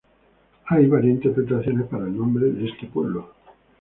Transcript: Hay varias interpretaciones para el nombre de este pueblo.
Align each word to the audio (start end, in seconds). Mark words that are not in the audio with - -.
Hay 0.69 0.87
varias 0.87 1.17
interpretaciones 1.17 1.85
para 1.87 2.05
el 2.05 2.17
nombre 2.17 2.47
de 2.49 2.67
este 2.69 2.87
pueblo. 2.87 3.29